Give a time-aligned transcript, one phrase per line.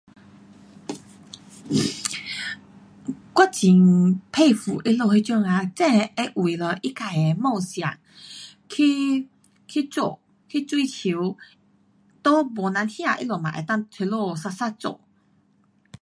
[3.37, 7.99] 我很佩服他们那种啊真的会为了自己的梦想
[8.67, 9.29] 去，
[9.67, 11.37] 去做，去追求，
[12.23, 13.51] 都没人听他们能够那
[13.81, 14.99] 里一直做。